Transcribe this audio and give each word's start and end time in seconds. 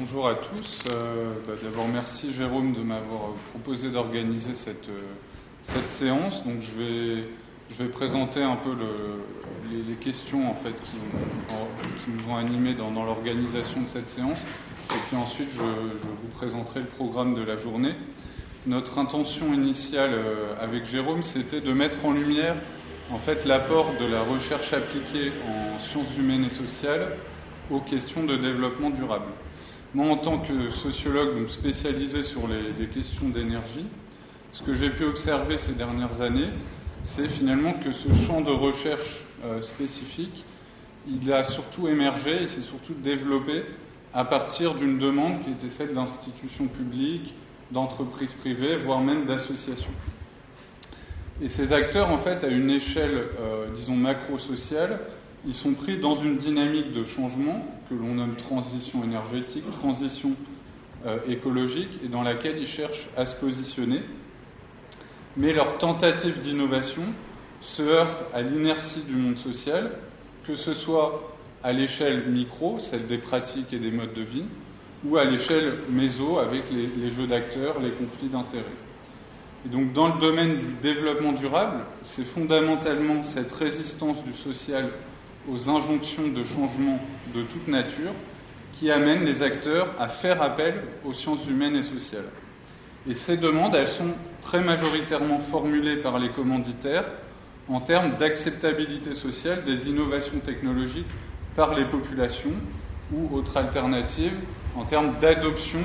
bonjour 0.00 0.28
à 0.28 0.34
tous. 0.34 0.84
Euh, 0.92 1.34
bah, 1.46 1.52
D'abord, 1.62 1.86
merci 1.92 2.32
Jérôme 2.32 2.72
de 2.72 2.80
m'avoir 2.80 3.34
proposé 3.50 3.90
d'organiser 3.90 4.54
cette, 4.54 4.88
euh, 4.88 5.86
séance. 5.88 6.42
Donc, 6.46 6.62
je 6.62 6.70
vais, 7.76 7.88
présenter 7.88 8.42
un 8.42 8.56
peu 8.56 8.70
le, 8.74 9.84
les, 9.86 9.94
questions 9.96 10.50
en 10.50 10.54
fait 10.54 10.72
qui, 10.72 12.10
nous 12.10 12.32
ont 12.32 12.36
animés 12.36 12.72
dans, 12.72 12.90
l'organisation 12.90 13.82
de 13.82 13.86
cette 13.86 14.08
séance. 14.08 14.42
Et 14.90 14.98
puis 15.08 15.16
ensuite, 15.16 15.50
je, 15.50 15.98
je, 15.98 16.06
vous 16.06 16.28
présenterai 16.34 16.80
le 16.80 16.86
programme 16.86 17.34
de 17.34 17.42
la 17.42 17.58
journée. 17.58 17.94
Notre 18.66 18.98
intention 18.98 19.52
initiale 19.52 20.12
euh, 20.14 20.54
avec 20.58 20.86
Jérôme, 20.86 21.22
c'était 21.22 21.60
de 21.60 21.72
mettre 21.74 22.06
en 22.06 22.12
lumière 22.12 22.56
en 23.12 23.18
fait 23.18 23.44
l'apport 23.44 23.92
de 24.00 24.06
la 24.06 24.22
recherche 24.22 24.72
appliquée 24.72 25.30
en 25.46 25.78
sciences 25.78 26.16
humaines 26.16 26.44
et 26.44 26.50
sociales 26.50 27.16
aux 27.70 27.80
questions 27.80 28.24
de 28.24 28.36
développement 28.36 28.90
durable. 28.90 29.26
Moi, 29.92 30.06
en 30.08 30.16
tant 30.16 30.38
que 30.38 30.68
sociologue 30.68 31.48
spécialisé 31.48 32.22
sur 32.22 32.46
les, 32.46 32.72
les 32.78 32.86
questions 32.86 33.28
d'énergie, 33.28 33.86
ce 34.52 34.62
que 34.62 34.72
j'ai 34.72 34.90
pu 34.90 35.04
observer 35.04 35.58
ces 35.58 35.72
dernières 35.72 36.20
années, 36.20 36.48
c'est 37.02 37.28
finalement 37.28 37.72
que 37.72 37.90
ce 37.90 38.12
champ 38.12 38.40
de 38.40 38.50
recherche 38.50 39.24
euh, 39.44 39.60
spécifique, 39.62 40.44
il 41.08 41.32
a 41.32 41.44
surtout 41.44 41.88
émergé 41.88 42.42
et 42.42 42.46
s'est 42.46 42.60
surtout 42.60 42.94
développé 42.94 43.64
à 44.12 44.24
partir 44.24 44.74
d'une 44.74 44.98
demande 44.98 45.42
qui 45.42 45.50
était 45.50 45.68
celle 45.68 45.92
d'institutions 45.92 46.66
publiques, 46.66 47.34
d'entreprises 47.70 48.34
privées, 48.34 48.76
voire 48.76 49.00
même 49.00 49.24
d'associations. 49.24 49.90
Et 51.42 51.48
ces 51.48 51.72
acteurs, 51.72 52.10
en 52.10 52.18
fait, 52.18 52.44
à 52.44 52.48
une 52.48 52.70
échelle, 52.70 53.24
euh, 53.40 53.66
disons, 53.74 53.96
macro-sociale, 53.96 55.00
ils 55.46 55.54
sont 55.54 55.72
pris 55.72 55.96
dans 55.96 56.14
une 56.14 56.36
dynamique 56.36 56.92
de 56.92 57.04
changement 57.04 57.64
que 57.90 57.94
l'on 57.96 58.14
nomme 58.14 58.36
transition 58.36 59.02
énergétique, 59.02 59.68
transition 59.72 60.32
euh, 61.06 61.18
écologique, 61.26 61.98
et 62.04 62.08
dans 62.08 62.22
laquelle 62.22 62.56
ils 62.58 62.68
cherchent 62.68 63.08
à 63.16 63.26
se 63.26 63.34
positionner. 63.34 64.02
Mais 65.36 65.52
leurs 65.52 65.76
tentatives 65.78 66.40
d'innovation 66.40 67.02
se 67.60 67.82
heurtent 67.82 68.24
à 68.32 68.42
l'inertie 68.42 69.02
du 69.02 69.16
monde 69.16 69.36
social, 69.36 69.90
que 70.46 70.54
ce 70.54 70.72
soit 70.72 71.36
à 71.64 71.72
l'échelle 71.72 72.30
micro, 72.30 72.78
celle 72.78 73.06
des 73.06 73.18
pratiques 73.18 73.72
et 73.72 73.78
des 73.78 73.90
modes 73.90 74.14
de 74.14 74.22
vie, 74.22 74.44
ou 75.04 75.16
à 75.16 75.24
l'échelle 75.24 75.78
méso, 75.88 76.38
avec 76.38 76.70
les, 76.70 76.86
les 76.86 77.10
jeux 77.10 77.26
d'acteurs, 77.26 77.80
les 77.80 77.90
conflits 77.90 78.28
d'intérêts. 78.28 78.64
Et 79.66 79.68
donc, 79.68 79.92
dans 79.92 80.14
le 80.14 80.20
domaine 80.20 80.58
du 80.58 80.74
développement 80.80 81.32
durable, 81.32 81.84
c'est 82.02 82.24
fondamentalement 82.24 83.22
cette 83.22 83.52
résistance 83.52 84.24
du 84.24 84.32
social 84.32 84.90
aux 85.48 85.68
injonctions 85.68 86.28
de 86.28 86.44
changement 86.44 87.00
de 87.26 87.42
toute 87.42 87.68
nature 87.68 88.12
qui 88.72 88.90
amènent 88.90 89.24
les 89.24 89.42
acteurs 89.42 89.94
à 89.98 90.08
faire 90.08 90.42
appel 90.42 90.74
aux 91.04 91.12
sciences 91.12 91.46
humaines 91.46 91.76
et 91.76 91.82
sociales. 91.82 92.30
Et 93.06 93.14
ces 93.14 93.36
demandes, 93.36 93.74
elles 93.74 93.86
sont 93.88 94.14
très 94.40 94.60
majoritairement 94.60 95.38
formulées 95.38 95.96
par 95.96 96.18
les 96.18 96.30
commanditaires 96.30 97.06
en 97.68 97.80
termes 97.80 98.16
d'acceptabilité 98.16 99.14
sociale 99.14 99.64
des 99.64 99.88
innovations 99.88 100.40
technologiques 100.40 101.10
par 101.54 101.74
les 101.74 101.84
populations 101.84 102.54
ou, 103.10 103.34
autre 103.34 103.56
alternative, 103.56 104.32
en 104.74 104.84
termes 104.84 105.18
d'adoption 105.18 105.80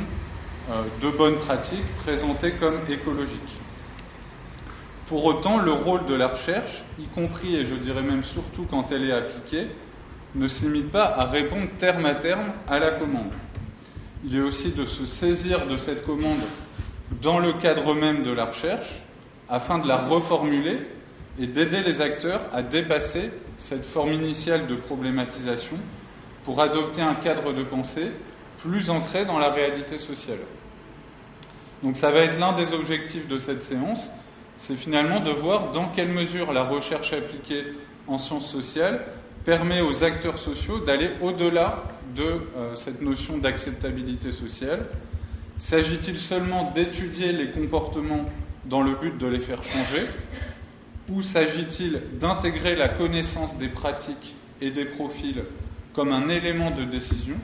euh, 0.69 0.83
de 0.99 1.09
bonnes 1.09 1.37
pratiques 1.37 1.95
présentées 1.95 2.53
comme 2.53 2.79
écologiques. 2.89 3.61
Pour 5.07 5.25
autant, 5.25 5.59
le 5.59 5.71
rôle 5.71 6.05
de 6.05 6.15
la 6.15 6.29
recherche, 6.29 6.83
y 6.99 7.05
compris 7.05 7.55
et 7.55 7.65
je 7.65 7.75
dirais 7.75 8.01
même 8.01 8.23
surtout 8.23 8.65
quand 8.69 8.91
elle 8.91 9.07
est 9.07 9.13
appliquée, 9.13 9.67
ne 10.33 10.47
se 10.47 10.65
limite 10.65 10.91
pas 10.91 11.05
à 11.05 11.25
répondre 11.25 11.67
terme 11.77 12.05
à 12.05 12.15
terme 12.15 12.51
à 12.67 12.79
la 12.79 12.91
commande. 12.91 13.31
Il 14.25 14.35
est 14.35 14.41
aussi 14.41 14.71
de 14.71 14.85
se 14.85 15.05
saisir 15.05 15.67
de 15.67 15.77
cette 15.77 16.05
commande 16.05 16.41
dans 17.21 17.37
le 17.37 17.53
cadre 17.53 17.93
même 17.93 18.23
de 18.23 18.31
la 18.31 18.45
recherche 18.45 19.03
afin 19.47 19.77
de 19.77 19.87
la 19.87 19.97
reformuler 19.97 20.79
et 21.39 21.47
d'aider 21.47 21.81
les 21.81 22.01
acteurs 22.01 22.41
à 22.51 22.63
dépasser 22.63 23.31
cette 23.57 23.85
forme 23.85 24.13
initiale 24.13 24.65
de 24.65 24.75
problématisation 24.75 25.77
pour 26.43 26.61
adopter 26.61 27.01
un 27.01 27.15
cadre 27.15 27.53
de 27.53 27.63
pensée 27.63 28.11
plus 28.57 28.89
ancré 28.89 29.25
dans 29.25 29.37
la 29.37 29.49
réalité 29.49 29.97
sociale. 29.97 30.39
Donc 31.83 31.95
ça 31.97 32.09
va 32.09 32.21
être 32.21 32.39
l'un 32.39 32.53
des 32.53 32.73
objectifs 32.73 33.27
de 33.27 33.37
cette 33.37 33.61
séance, 33.61 34.11
c'est 34.57 34.75
finalement 34.75 35.19
de 35.19 35.31
voir 35.31 35.71
dans 35.71 35.89
quelle 35.89 36.09
mesure 36.09 36.53
la 36.53 36.63
recherche 36.63 37.13
appliquée 37.13 37.63
en 38.07 38.17
sciences 38.17 38.49
sociales 38.49 39.05
permet 39.43 39.81
aux 39.81 40.03
acteurs 40.03 40.37
sociaux 40.37 40.79
d'aller 40.79 41.11
au-delà 41.21 41.83
de 42.15 42.23
euh, 42.23 42.75
cette 42.75 43.01
notion 43.01 43.37
d'acceptabilité 43.37 44.31
sociale. 44.31 44.87
S'agit-il 45.57 46.17
seulement 46.17 46.71
d'étudier 46.71 47.31
les 47.31 47.51
comportements 47.51 48.25
dans 48.65 48.81
le 48.81 48.95
but 48.95 49.17
de 49.17 49.27
les 49.27 49.39
faire 49.39 49.63
changer 49.63 50.05
ou 51.11 51.21
s'agit-il 51.21 52.01
d'intégrer 52.19 52.75
la 52.75 52.89
connaissance 52.89 53.55
des 53.57 53.67
pratiques 53.67 54.35
et 54.61 54.71
des 54.71 54.85
profils 54.85 55.43
comme 55.93 56.11
un 56.11 56.27
élément 56.29 56.71
de 56.71 56.83
décision 56.83 57.35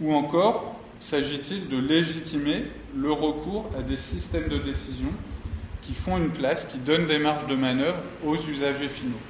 ou 0.00 0.14
encore 0.14 0.80
s'agit-il 1.00 1.68
de 1.68 1.76
légitimer 1.78 2.64
le 2.94 3.10
recours 3.10 3.68
à 3.76 3.82
des 3.82 3.96
systèmes 3.96 4.48
de 4.48 4.58
décision 4.58 5.10
qui 5.82 5.94
font 5.94 6.16
une 6.16 6.30
place, 6.30 6.64
qui 6.64 6.78
donnent 6.78 7.06
des 7.06 7.18
marges 7.18 7.46
de 7.46 7.54
manœuvre 7.54 8.00
aux 8.24 8.36
usagers 8.36 8.88
finaux. 8.88 9.20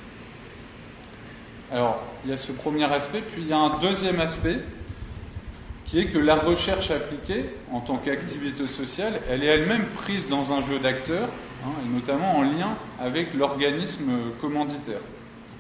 Alors, 1.71 2.03
il 2.25 2.31
y 2.31 2.33
a 2.33 2.37
ce 2.37 2.53
premier 2.53 2.85
aspect, 2.85 3.23
puis 3.23 3.43
il 3.43 3.49
y 3.49 3.53
a 3.53 3.59
un 3.59 3.79
deuxième 3.79 4.21
aspect 4.21 4.61
qui 5.87 5.99
est 5.99 6.07
que 6.07 6.19
la 6.19 6.37
recherche 6.37 6.91
appliquée 6.91 7.51
en 7.73 7.81
tant 7.81 7.97
qu'activité 7.97 8.67
sociale, 8.67 9.21
elle 9.29 9.43
est 9.43 9.47
elle-même 9.47 9.87
prise 9.95 10.29
dans 10.29 10.53
un 10.53 10.61
jeu 10.61 10.79
d'acteurs, 10.79 11.29
hein, 11.65 11.73
et 11.85 11.89
notamment 11.89 12.37
en 12.37 12.43
lien 12.43 12.77
avec 13.01 13.35
l'organisme 13.35 14.11
commanditaire. 14.41 15.01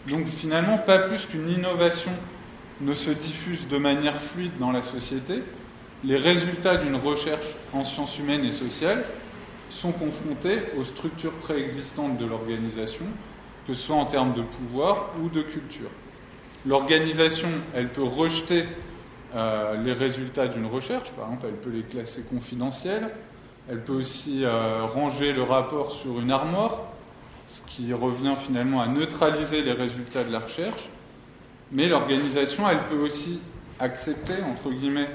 Donc 0.06 0.26
finalement, 0.26 0.78
pas 0.78 0.98
plus 0.98 1.26
qu'une 1.26 1.48
innovation 1.48 2.12
ne 2.80 2.94
se 2.94 3.10
diffuse 3.10 3.68
de 3.68 3.78
manière 3.78 4.20
fluide 4.20 4.58
dans 4.58 4.72
la 4.72 4.82
société, 4.82 5.42
les 6.04 6.16
résultats 6.16 6.76
d'une 6.76 6.96
recherche 6.96 7.46
en 7.72 7.84
sciences 7.84 8.18
humaines 8.18 8.44
et 8.44 8.52
sociales 8.52 9.04
sont 9.72 9.92
confrontés 9.92 10.62
aux 10.78 10.84
structures 10.84 11.32
préexistantes 11.32 12.18
de 12.18 12.26
l'organisation, 12.26 13.06
que 13.66 13.74
ce 13.74 13.82
soit 13.86 13.96
en 13.96 14.06
termes 14.06 14.34
de 14.34 14.42
pouvoir 14.42 15.10
ou 15.22 15.28
de 15.28 15.42
culture. 15.42 15.90
L'organisation, 16.66 17.48
elle 17.74 17.88
peut 17.90 18.02
rejeter 18.02 18.66
euh, 19.34 19.76
les 19.82 19.92
résultats 19.92 20.46
d'une 20.46 20.66
recherche, 20.66 21.10
par 21.12 21.26
exemple, 21.26 21.46
elle 21.48 21.56
peut 21.56 21.70
les 21.70 21.82
classer 21.82 22.22
confidentiels, 22.22 23.10
elle 23.68 23.82
peut 23.82 23.94
aussi 23.94 24.44
euh, 24.44 24.84
ranger 24.84 25.32
le 25.32 25.42
rapport 25.42 25.92
sur 25.92 26.20
une 26.20 26.30
armoire, 26.30 26.82
ce 27.48 27.62
qui 27.62 27.92
revient 27.92 28.34
finalement 28.36 28.80
à 28.82 28.88
neutraliser 28.88 29.62
les 29.62 29.72
résultats 29.72 30.24
de 30.24 30.32
la 30.32 30.40
recherche, 30.40 30.88
mais 31.70 31.88
l'organisation, 31.88 32.68
elle 32.68 32.84
peut 32.84 33.00
aussi 33.00 33.40
accepter, 33.80 34.34
entre 34.42 34.70
guillemets, 34.70 35.08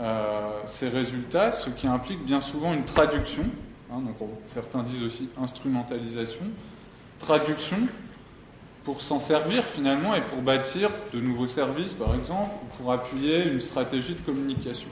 euh, 0.00 0.60
ces 0.66 0.88
résultats, 0.88 1.52
ce 1.52 1.70
qui 1.70 1.86
implique 1.86 2.24
bien 2.24 2.40
souvent 2.40 2.74
une 2.74 2.84
traduction 2.84 3.44
Hein, 3.94 4.02
certains 4.46 4.82
disent 4.82 5.02
aussi 5.02 5.28
instrumentalisation, 5.40 6.46
traduction, 7.18 7.76
pour 8.84 9.02
s'en 9.02 9.18
servir 9.18 9.64
finalement 9.66 10.14
et 10.14 10.22
pour 10.22 10.40
bâtir 10.40 10.90
de 11.12 11.20
nouveaux 11.20 11.46
services, 11.46 11.92
par 11.92 12.14
exemple, 12.14 12.50
ou 12.62 12.76
pour 12.76 12.92
appuyer 12.92 13.44
une 13.44 13.60
stratégie 13.60 14.14
de 14.14 14.20
communication. 14.20 14.88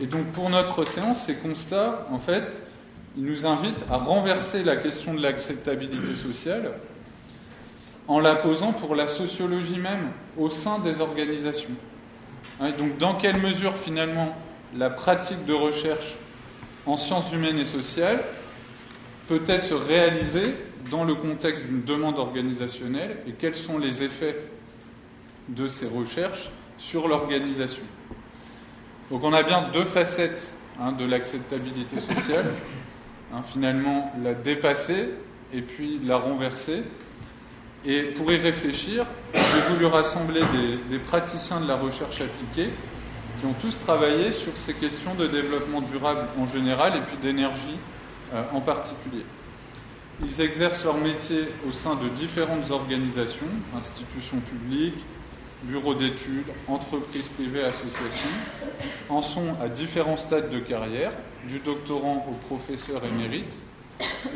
Et 0.00 0.06
donc 0.06 0.26
pour 0.32 0.48
notre 0.50 0.84
séance, 0.84 1.24
ces 1.24 1.34
constats, 1.34 2.06
en 2.10 2.18
fait, 2.18 2.62
ils 3.16 3.24
nous 3.24 3.44
invitent 3.44 3.84
à 3.90 3.98
renverser 3.98 4.62
la 4.62 4.76
question 4.76 5.12
de 5.12 5.20
l'acceptabilité 5.20 6.14
sociale 6.14 6.72
en 8.08 8.20
la 8.20 8.36
posant 8.36 8.72
pour 8.72 8.94
la 8.94 9.06
sociologie 9.06 9.78
même 9.78 10.10
au 10.38 10.48
sein 10.48 10.78
des 10.78 11.00
organisations. 11.00 11.74
Hein, 12.60 12.68
et 12.68 12.72
donc 12.72 12.98
dans 12.98 13.16
quelle 13.16 13.40
mesure 13.40 13.76
finalement 13.76 14.34
la 14.74 14.90
pratique 14.90 15.44
de 15.44 15.52
recherche 15.52 16.18
en 16.86 16.96
sciences 16.96 17.32
humaines 17.32 17.58
et 17.58 17.64
sociales 17.64 18.24
peut-elle 19.28 19.60
se 19.62 19.74
réaliser 19.74 20.54
dans 20.90 21.04
le 21.04 21.14
contexte 21.14 21.64
d'une 21.64 21.82
demande 21.82 22.18
organisationnelle 22.18 23.18
et 23.26 23.32
quels 23.32 23.54
sont 23.54 23.78
les 23.78 24.02
effets 24.02 24.36
de 25.48 25.66
ces 25.66 25.86
recherches 25.86 26.50
sur 26.76 27.08
l'organisation? 27.08 27.84
Donc 29.10 29.24
on 29.24 29.32
a 29.32 29.42
bien 29.42 29.68
deux 29.72 29.84
facettes 29.84 30.52
hein, 30.80 30.92
de 30.92 31.04
l'acceptabilité 31.04 32.00
sociale, 32.00 32.52
hein, 33.32 33.42
finalement 33.42 34.12
la 34.22 34.34
dépasser 34.34 35.10
et 35.52 35.62
puis 35.62 36.00
la 36.04 36.16
renverser. 36.16 36.82
Et 37.84 38.02
pour 38.12 38.30
y 38.32 38.36
réfléchir, 38.36 39.06
j'ai 39.34 39.72
voulu 39.72 39.86
rassembler 39.86 40.40
des, 40.52 40.76
des 40.88 40.98
praticiens 40.98 41.60
de 41.60 41.66
la 41.66 41.76
recherche 41.76 42.20
appliquée 42.20 42.70
qui 43.42 43.46
ont 43.46 43.54
tous 43.54 43.76
travaillé 43.76 44.30
sur 44.30 44.56
ces 44.56 44.72
questions 44.72 45.16
de 45.16 45.26
développement 45.26 45.80
durable 45.80 46.28
en 46.38 46.46
général 46.46 46.96
et 46.96 47.00
puis 47.00 47.16
d'énergie 47.16 47.76
euh, 48.32 48.44
en 48.52 48.60
particulier. 48.60 49.24
Ils 50.24 50.40
exercent 50.40 50.84
leur 50.84 50.96
métier 50.96 51.48
au 51.68 51.72
sein 51.72 51.96
de 51.96 52.08
différentes 52.10 52.70
organisations, 52.70 53.48
institutions 53.76 54.38
publiques, 54.38 55.04
bureaux 55.64 55.94
d'études, 55.94 56.46
entreprises 56.68 57.28
privées, 57.30 57.64
associations, 57.64 58.30
en 59.08 59.22
sont 59.22 59.56
à 59.60 59.68
différents 59.68 60.16
stades 60.16 60.50
de 60.50 60.60
carrière, 60.60 61.10
du 61.48 61.58
doctorant 61.58 62.24
au 62.28 62.34
professeur 62.46 63.02
émérite, 63.04 63.64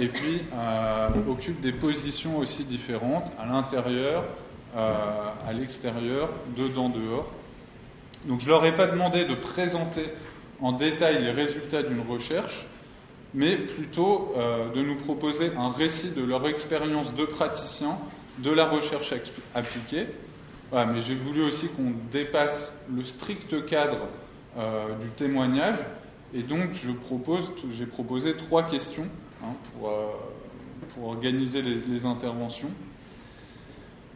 et 0.00 0.08
puis 0.08 0.42
euh, 0.52 1.10
occupent 1.30 1.60
des 1.60 1.72
positions 1.72 2.38
aussi 2.38 2.64
différentes 2.64 3.30
à 3.38 3.46
l'intérieur, 3.46 4.24
euh, 4.76 4.92
à 5.46 5.52
l'extérieur, 5.52 6.30
dedans, 6.56 6.88
dehors. 6.88 7.30
Donc 8.26 8.40
je 8.40 8.46
ne 8.46 8.50
leur 8.50 8.64
ai 8.66 8.74
pas 8.74 8.86
demandé 8.86 9.24
de 9.24 9.34
présenter 9.34 10.04
en 10.60 10.72
détail 10.72 11.22
les 11.22 11.30
résultats 11.30 11.82
d'une 11.82 12.00
recherche, 12.00 12.66
mais 13.34 13.58
plutôt 13.58 14.32
euh, 14.36 14.70
de 14.72 14.82
nous 14.82 14.96
proposer 14.96 15.50
un 15.56 15.70
récit 15.70 16.10
de 16.10 16.24
leur 16.24 16.46
expérience 16.48 17.14
de 17.14 17.24
praticien 17.24 17.98
de 18.38 18.50
la 18.50 18.66
recherche 18.66 19.14
appliquée. 19.54 20.06
mais 20.72 21.00
j'ai 21.00 21.14
voulu 21.14 21.42
aussi 21.42 21.68
qu'on 21.68 21.92
dépasse 22.10 22.72
le 22.94 23.02
strict 23.02 23.64
cadre 23.66 24.08
euh, 24.58 24.94
du 25.00 25.08
témoignage, 25.08 25.76
et 26.34 26.42
donc 26.42 26.70
j'ai 26.72 27.86
proposé 27.86 28.36
trois 28.36 28.62
questions 28.64 29.06
hein, 29.44 29.52
pour, 29.72 29.90
euh, 29.90 30.06
pour, 30.94 31.08
organiser 31.08 31.62
les, 31.62 32.06
interventions. 32.06 32.70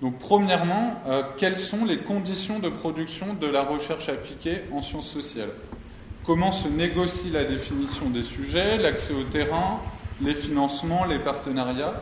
Donc, 0.00 0.18
premièrement, 0.18 1.02
quelles 1.36 1.58
sont 1.58 1.84
les 1.84 1.98
conditions 1.98 2.58
de 2.58 2.68
production 2.70 3.34
de 3.34 3.46
la 3.46 3.62
recherche 3.62 4.08
appliquée 4.08 4.62
en 4.72 4.80
sciences 4.80 5.10
sociales? 5.10 5.52
Comment 6.24 6.52
se 6.52 6.68
négocie 6.68 7.30
la 7.30 7.44
définition 7.44 8.08
des 8.08 8.22
sujets, 8.22 8.78
l'accès 8.78 9.12
au 9.12 9.24
terrain, 9.24 9.82
les 10.20 10.34
financements, 10.34 11.04
les 11.04 11.18
partenariats, 11.18 12.00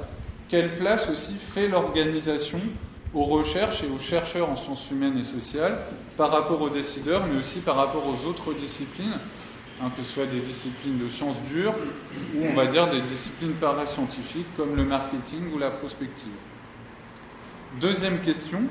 quelle 0.48 0.74
place 0.74 1.08
aussi 1.08 1.34
fait 1.38 1.68
l'organisation 1.68 2.60
aux 3.12 3.24
recherches 3.24 3.82
et 3.82 3.88
aux 3.88 3.98
chercheurs 3.98 4.50
en 4.50 4.56
sciences 4.56 4.90
humaines 4.90 5.18
et 5.18 5.22
sociales 5.24 5.86
par 6.16 6.30
rapport 6.30 6.60
aux 6.62 6.70
décideurs, 6.70 7.26
mais 7.26 7.36
aussi 7.38 7.60
par 7.60 7.76
rapport 7.76 8.06
aux 8.06 8.26
autres 8.26 8.54
disciplines, 8.54 9.20
hein, 9.80 9.90
que 9.90 10.02
ce 10.02 10.12
soit 10.12 10.26
des 10.26 10.40
disciplines 10.40 10.98
de 10.98 11.08
sciences 11.08 11.42
dures 11.44 11.74
ou 12.34 12.44
on 12.44 12.52
va 12.54 12.66
dire 12.66 12.88
des 12.90 13.02
disciplines 13.02 13.54
parascientifiques 13.54 14.54
comme 14.54 14.76
le 14.76 14.84
marketing 14.84 15.52
ou 15.52 15.58
la 15.58 15.70
prospective? 15.70 16.38
Deuxième 17.74 18.20
question, 18.22 18.62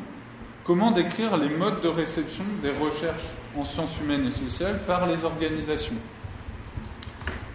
comment 0.63 0.89
décrire 0.89 1.37
les 1.37 1.49
modes 1.49 1.81
de 1.81 1.87
réception 1.87 2.45
des 2.61 2.71
recherches 2.71 3.35
en 3.55 3.63
sciences 3.63 3.99
humaines 3.99 4.25
et 4.25 4.31
sociales 4.31 4.85
par 4.85 5.05
les 5.05 5.23
organisations? 5.23 5.97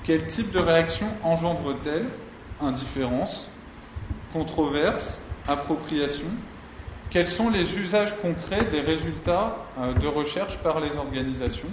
Quel 0.05 0.29
type 0.29 0.53
de 0.53 0.61
réaction 0.61 1.09
engendre-t-elle 1.23 2.07
Indifférence, 2.61 3.51
controverse, 4.33 5.21
appropriation. 5.49 6.29
Quels 7.11 7.27
sont 7.27 7.51
les 7.51 7.77
usages 7.77 8.17
concrets 8.23 8.67
des 8.67 8.81
résultats 8.81 9.67
euh, 9.79 9.95
de 9.95 10.07
recherche 10.07 10.59
par 10.59 10.79
les 10.79 10.97
organisations? 10.97 11.71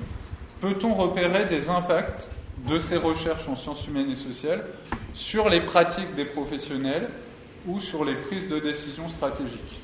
Peut-on 0.60 0.95
repérer 0.95 1.45
des 1.45 1.69
impacts 1.69 2.31
de 2.68 2.80
ces 2.80 2.98
recherches 2.98 3.48
en 3.48 3.56
sciences 3.56 3.88
humaines 3.88 4.10
et 4.10 4.15
sociales 4.15 4.65
sur 5.13 5.48
les 5.48 5.62
pratiques 5.62 6.15
des 6.15 6.25
professionnels? 6.25 7.10
Ou 7.68 7.80
sur 7.80 8.06
les 8.06 8.16
prises 8.16 8.48
de 8.48 8.60
décision 8.60 9.08
stratégiques. 9.08 9.80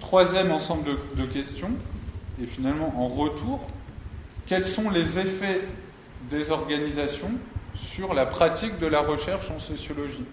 Troisième 0.00 0.52
ensemble 0.52 0.96
de 1.16 1.24
questions, 1.26 1.72
et 2.42 2.46
finalement 2.46 2.94
en 2.96 3.08
retour, 3.08 3.68
quels 4.46 4.64
sont 4.64 4.90
les 4.90 5.18
effets 5.18 5.62
des 6.30 6.50
organisations 6.50 7.30
sur 7.74 8.14
la 8.14 8.26
pratique 8.26 8.78
de 8.78 8.86
la 8.86 9.00
recherche 9.00 9.50
en 9.50 9.58
sociologie? 9.58 10.24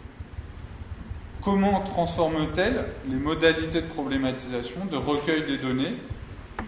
Comment 1.41 1.81
transforment-elles 1.81 2.85
les 3.07 3.17
modalités 3.17 3.81
de 3.81 3.87
problématisation, 3.87 4.85
de 4.85 4.97
recueil 4.97 5.45
des 5.45 5.57
données, 5.57 5.95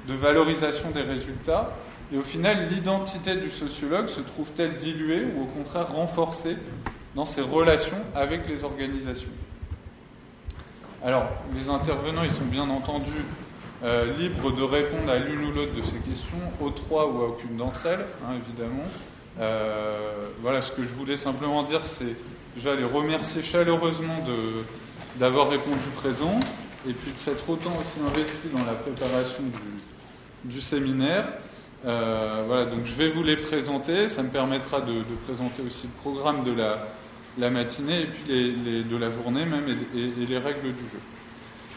de 0.08 0.14
valorisation 0.14 0.92
des 0.92 1.02
résultats? 1.02 1.74
Et 2.14 2.18
au 2.18 2.22
final, 2.22 2.70
l'identité 2.70 3.36
du 3.36 3.50
sociologue 3.50 4.08
se 4.08 4.22
trouve-t-elle 4.22 4.78
diluée 4.78 5.26
ou 5.26 5.44
au 5.44 5.46
contraire 5.46 5.92
renforcée 5.94 6.58
dans 7.18 7.26
ses 7.26 7.42
relations 7.42 7.98
avec 8.14 8.48
les 8.48 8.64
organisations 8.64 9.32
Alors, 11.04 11.26
les 11.56 11.68
intervenants, 11.68 12.22
ils 12.24 12.32
sont 12.32 12.46
bien 12.46 12.70
entendu 12.70 13.12
euh, 13.84 14.16
libre 14.18 14.52
de 14.52 14.62
répondre 14.62 15.10
à 15.10 15.18
l'une 15.18 15.46
ou 15.46 15.52
l'autre 15.52 15.74
de 15.74 15.82
ces 15.82 15.98
questions, 15.98 16.38
aux 16.62 16.70
trois 16.70 17.08
ou 17.08 17.24
à 17.24 17.28
aucune 17.30 17.58
d'entre 17.58 17.88
elles, 17.88 18.06
hein, 18.24 18.36
évidemment. 18.46 18.84
Euh, 19.40 20.28
voilà, 20.42 20.62
ce 20.62 20.72
que 20.72 20.84
je 20.84 20.94
voulais 20.94 21.16
simplement 21.16 21.64
dire, 21.64 21.88
c'est 21.88 22.16
déjà 22.56 22.76
les 22.76 22.84
remercier 22.84 23.42
chaleureusement 23.42 24.20
d'avoir 25.16 25.50
répondu 25.50 25.90
présent 25.96 26.40
et 26.88 26.94
puis 26.94 27.14
de 27.14 27.18
s'être 27.18 27.50
autant 27.50 27.74
aussi 27.82 28.00
investi 28.08 28.48
dans 28.56 28.64
la 28.64 28.74
préparation 28.74 29.44
du, 30.46 30.62
séminaire. 30.62 31.26
Euh, 31.86 32.44
voilà, 32.46 32.66
donc 32.66 32.86
je 32.86 32.94
vais 32.94 33.10
vous 33.10 33.24
les 33.24 33.38
présenter. 33.38 34.08
Ça 34.08 34.22
me 34.22 34.30
permettra 34.30 34.82
de, 34.82 35.02
présenter 35.26 35.64
aussi 35.64 35.88
le 35.88 35.94
programme 36.02 36.44
de 36.44 36.54
la, 36.54 36.88
matinée 37.38 38.02
et 38.02 38.06
puis 38.08 38.54
de 38.84 38.98
la 38.98 39.10
journée 39.10 39.46
même 39.46 39.78
et 39.96 40.26
les 40.26 40.38
règles 40.38 40.74
du 40.74 40.84
jeu. 40.84 41.00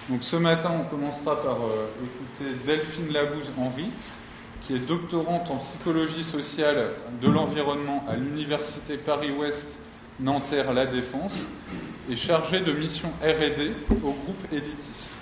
Donc 0.09 0.25
ce 0.25 0.35
matin, 0.35 0.73
on 0.81 0.85
commencera 0.85 1.41
par 1.41 1.63
euh, 1.63 1.87
écouter 2.03 2.57
Delphine 2.67 3.13
Labouze-Henri, 3.13 3.91
qui 4.63 4.75
est 4.75 4.81
doctorante 4.81 5.51
en 5.51 5.59
psychologie 5.59 6.25
sociale 6.25 6.91
de 7.23 7.29
l'environnement 7.29 8.05
à 8.09 8.17
l'Université 8.17 8.97
Paris-Ouest 8.97 9.79
Nanterre-La 10.19 10.87
Défense 10.87 11.47
et 12.11 12.17
chargée 12.17 12.61
de 12.61 12.73
mission 12.73 13.11
RD 13.23 13.73
au 14.03 14.13
groupe 14.13 14.45
Elitis. 14.51 15.15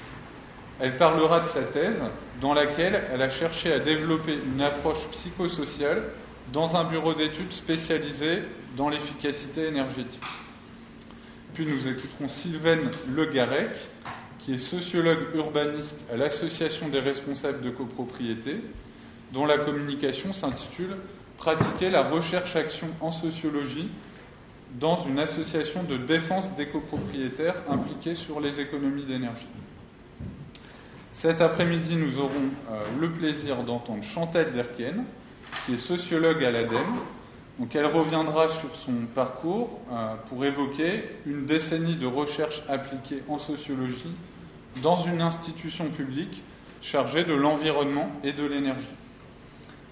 Elle 0.81 0.97
parlera 0.97 1.41
de 1.41 1.49
sa 1.49 1.63
thèse 1.63 2.01
dans 2.41 2.55
laquelle 2.55 3.05
elle 3.13 3.21
a 3.21 3.29
cherché 3.29 3.73
à 3.73 3.81
développer 3.81 4.39
une 4.55 4.63
approche 4.63 5.07
psychosociale 5.11 6.03
dans 6.53 6.77
un 6.77 6.85
bureau 6.85 7.13
d'études 7.13 7.53
spécialisé 7.53 8.43
dans 8.79 8.89
l'efficacité 8.89 9.67
énergétique. 9.67 10.23
Puis 11.53 11.67
nous 11.67 11.89
écouterons 11.89 12.29
Sylvaine 12.29 12.91
Le 13.13 13.27
Garec, 13.27 13.77
qui 14.39 14.55
est 14.55 14.59
sociologue 14.59 15.35
urbaniste 15.35 15.99
à 16.13 16.17
l'Association 16.17 16.89
des 16.89 17.01
responsables 17.01 17.61
de 17.61 17.71
copropriété, 17.71 18.63
dont 19.33 19.45
la 19.45 19.59
communication 19.59 20.33
s'intitule 20.33 20.97
Pratiquer 21.39 21.89
la 21.89 22.03
recherche-action 22.03 22.89
en 23.01 23.13
sociologie 23.13 23.89
dans 24.81 24.97
une 25.05 25.21
association 25.21 25.85
de 25.85 25.97
défense 25.97 26.53
des 26.57 26.67
copropriétaires 26.67 27.55
impliqués 27.71 28.15
sur 28.15 28.41
les 28.41 28.61
économies 28.61 29.05
d'énergie. 29.05 29.47
Cet 31.13 31.41
après-midi, 31.41 31.95
nous 31.95 32.19
aurons 32.19 32.51
euh, 32.73 32.83
le 33.01 33.11
plaisir 33.13 33.63
d'entendre 33.63 34.03
Chantal 34.03 34.51
Derken, 34.51 35.05
qui 35.65 35.75
est 35.75 35.77
sociologue 35.77 36.43
à 36.43 36.51
l'ADEME. 36.51 36.99
Donc, 37.59 37.75
elle 37.75 37.87
reviendra 37.87 38.49
sur 38.49 38.75
son 38.77 39.07
parcours 39.15 39.81
euh, 39.91 40.15
pour 40.29 40.45
évoquer 40.45 41.05
une 41.27 41.43
décennie 41.43 41.97
de 41.97 42.07
recherche 42.07 42.63
appliquée 42.69 43.23
en 43.29 43.39
sociologie 43.39 44.15
dans 44.83 44.97
une 44.97 45.21
institution 45.21 45.91
publique 45.91 46.43
chargée 46.81 47.25
de 47.25 47.35
l'environnement 47.35 48.11
et 48.23 48.33
de 48.33 48.45
l'énergie. 48.45 48.89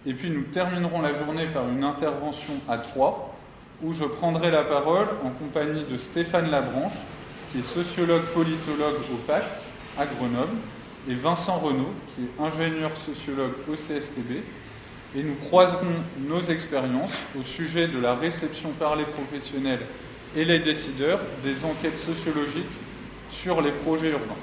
Et 0.06 0.14
puis 0.14 0.30
nous 0.30 0.42
terminerons 0.42 1.00
la 1.00 1.12
journée 1.12 1.46
par 1.46 1.68
une 1.68 1.82
intervention 1.82 2.54
à 2.68 2.78
trois, 2.78 3.34
où 3.82 3.92
je 3.92 4.04
prendrai 4.04 4.52
la 4.52 4.62
parole 4.62 5.08
en 5.24 5.30
compagnie 5.30 5.82
de 5.84 5.96
Stéphane 5.96 6.50
Labranche, 6.50 6.98
qui 7.50 7.58
est 7.58 7.62
sociologue 7.62 8.26
politologue 8.32 9.00
au 9.12 9.16
Pacte 9.26 9.72
à 9.98 10.06
Grenoble, 10.06 10.56
et 11.08 11.14
Vincent 11.14 11.58
Renaud, 11.58 11.92
qui 12.14 12.22
est 12.22 12.42
ingénieur 12.42 12.96
sociologue 12.96 13.52
au 13.68 13.74
CSTB, 13.74 14.42
et 15.16 15.22
nous 15.22 15.34
croiserons 15.46 16.02
nos 16.18 16.42
expériences 16.42 17.16
au 17.38 17.42
sujet 17.42 17.88
de 17.88 17.98
la 17.98 18.14
réception 18.14 18.70
par 18.78 18.96
les 18.96 19.04
professionnels 19.04 19.80
et 20.36 20.44
les 20.44 20.58
décideurs 20.58 21.20
des 21.42 21.64
enquêtes 21.64 21.96
sociologiques 21.96 22.64
sur 23.30 23.62
les 23.62 23.72
projets 23.72 24.10
urbains. 24.10 24.34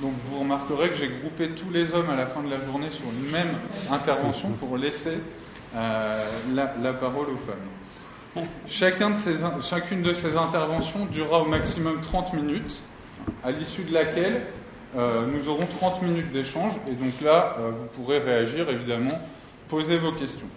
Donc 0.00 0.12
vous 0.26 0.38
remarquerez 0.38 0.90
que 0.90 0.94
j'ai 0.94 1.08
groupé 1.08 1.50
tous 1.50 1.70
les 1.70 1.92
hommes 1.94 2.10
à 2.10 2.16
la 2.16 2.26
fin 2.26 2.42
de 2.42 2.50
la 2.50 2.60
journée 2.60 2.90
sur 2.90 3.06
une 3.06 3.30
même 3.30 3.48
intervention 3.90 4.50
pour 4.50 4.76
laisser 4.76 5.18
euh, 5.74 6.30
la, 6.54 6.92
parole 6.92 7.28
aux 7.30 7.36
femmes. 7.36 8.46
Chacune 8.66 10.02
de 10.02 10.12
ces 10.12 10.36
interventions 10.36 11.06
durera 11.06 11.40
au 11.40 11.46
maximum 11.46 12.00
30 12.00 12.34
minutes, 12.34 12.82
à 13.42 13.50
l'issue 13.50 13.82
de 13.82 13.94
laquelle 13.94 14.42
euh, 14.96 15.26
nous 15.26 15.48
aurons 15.48 15.66
30 15.66 16.02
minutes 16.02 16.30
d'échange, 16.30 16.72
et 16.88 16.94
donc 16.94 17.20
là, 17.22 17.56
euh, 17.58 17.70
vous 17.70 17.86
pourrez 17.86 18.18
réagir, 18.18 18.68
évidemment, 18.70 19.18
poser 19.68 19.98
vos 19.98 20.12
questions. 20.12 20.48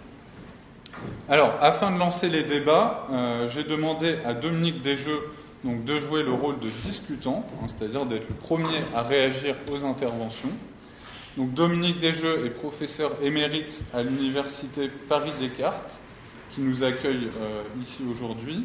Alors, 1.28 1.54
afin 1.60 1.90
de 1.90 1.98
lancer 1.98 2.28
les 2.28 2.42
débats, 2.42 3.06
j'ai 3.46 3.64
demandé 3.64 4.18
à 4.26 4.34
Dominique 4.34 4.82
Desjeux 4.82 5.20
donc 5.64 5.84
de 5.84 5.98
jouer 5.98 6.22
le 6.22 6.32
rôle 6.32 6.58
de 6.58 6.68
discutant, 6.68 7.44
hein, 7.62 7.66
c'est-à-dire 7.68 8.06
d'être 8.06 8.28
le 8.28 8.34
premier 8.34 8.78
à 8.94 9.02
réagir 9.02 9.56
aux 9.70 9.84
interventions. 9.84 10.50
Donc 11.36 11.54
Dominique 11.54 11.98
Desjeux 11.98 12.46
est 12.46 12.50
professeur 12.50 13.12
émérite 13.22 13.84
à 13.94 14.02
l'université 14.02 14.90
Paris-Descartes, 15.08 16.00
qui 16.50 16.62
nous 16.62 16.82
accueille 16.82 17.30
euh, 17.40 17.62
ici 17.80 18.02
aujourd'hui. 18.10 18.64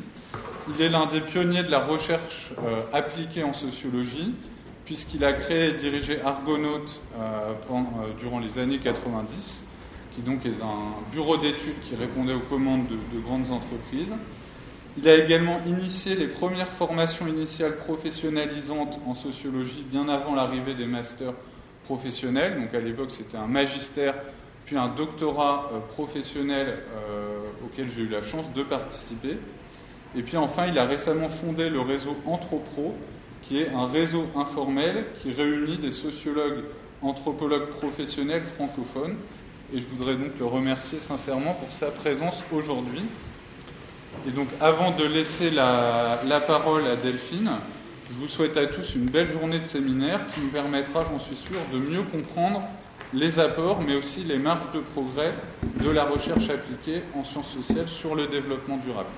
Il 0.70 0.82
est 0.82 0.90
l'un 0.90 1.06
des 1.06 1.22
pionniers 1.22 1.64
de 1.64 1.70
la 1.70 1.82
recherche 1.82 2.52
euh, 2.58 2.82
appliquée 2.94 3.44
en 3.44 3.54
sociologie 3.54 4.34
puisqu'il 4.86 5.24
a 5.26 5.34
créé 5.34 5.70
et 5.70 5.74
dirigé 5.74 6.22
Argonaut 6.22 6.86
durant 8.18 8.40
les 8.40 8.60
années 8.60 8.80
90, 8.80 9.66
qui 10.16 10.22
donc 10.22 10.46
est 10.46 10.62
un 10.62 10.94
bureau 11.12 11.38
d'études 11.38 11.80
qui 11.82 11.96
répondait 11.96 12.34
aux 12.34 12.40
commandes 12.42 12.88
de 12.88 13.20
grandes 13.20 13.52
entreprises. 13.52 14.16
Il 14.98 15.10
a 15.10 15.16
également 15.16 15.60
initié 15.66 16.16
les 16.16 16.28
premières 16.28 16.72
formations 16.72 17.28
initiales 17.28 17.76
professionnalisantes 17.76 19.00
en 19.06 19.14
sociologie 19.14 19.84
bien 19.90 20.08
avant 20.08 20.36
l'arrivée 20.36 20.74
des 20.74 20.86
masters 20.86 21.34
professionnels. 21.84 22.62
Donc 22.62 22.74
à 22.74 22.80
l'époque, 22.80 23.12
c'était 23.12 23.38
un 23.38 23.48
magistère 23.48 24.16
puis 24.66 24.78
un 24.78 24.88
doctorat 24.88 25.70
euh, 25.72 25.80
professionnel 25.80 26.80
euh, 26.96 27.38
auquel 27.64 27.88
j'ai 27.88 28.02
eu 28.02 28.10
la 28.10 28.22
chance 28.22 28.52
de 28.52 28.64
participer. 28.64 29.38
Et 30.16 30.24
puis 30.24 30.38
enfin, 30.38 30.68
il 30.68 30.80
a 30.80 30.86
récemment 30.86 31.30
fondé 31.30 31.70
le 31.70 31.80
réseau 31.82 32.18
Anthropro, 32.26 32.96
qui 33.48 33.60
est 33.60 33.70
un 33.70 33.88
réseau 33.88 34.26
informel 34.36 35.06
qui 35.22 35.32
réunit 35.32 35.78
des 35.78 35.92
sociologues, 35.92 36.64
anthropologues 37.02 37.70
professionnels 37.70 38.44
francophones. 38.44 39.16
Et 39.74 39.80
je 39.80 39.88
voudrais 39.88 40.16
donc 40.16 40.32
le 40.40 40.46
remercier 40.46 41.00
sincèrement 41.00 41.54
pour 41.54 41.72
sa 41.72 41.88
présence 41.88 42.44
aujourd'hui. 42.52 43.04
Et 44.28 44.32
donc, 44.32 44.48
avant 44.60 44.92
de 44.92 45.04
laisser 45.04 45.50
la, 45.50 46.20
parole 46.48 46.88
à 46.88 46.96
Delphine, 46.96 47.52
je 48.10 48.16
vous 48.16 48.28
souhaite 48.28 48.58
à 48.58 48.66
tous 48.68 48.96
une 48.96 49.06
belle 49.10 49.28
journée 49.28 49.60
de 49.60 49.66
séminaire 49.66 50.22
qui 50.34 50.40
nous 50.40 50.50
permettra, 50.50 51.04
j'en 51.04 51.20
suis 51.20 51.36
sûr, 51.36 51.58
de 51.74 51.80
mieux 51.80 52.04
comprendre 52.04 52.62
les 53.14 53.40
apports, 53.40 53.82
mais 53.82 53.96
aussi 53.96 54.24
les 54.24 54.38
marges 54.38 54.72
de 54.72 54.80
progrès 54.80 55.34
de 55.84 55.90
la 55.90 56.06
recherche 56.06 56.50
appliquée 56.50 57.04
en 57.16 57.24
sciences 57.24 57.52
sociales 57.52 57.88
sur 57.88 58.16
le 58.16 58.28
développement 58.28 58.78
durable. 58.78 59.10